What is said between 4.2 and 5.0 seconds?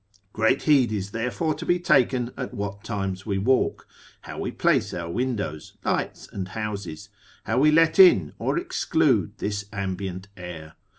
how we place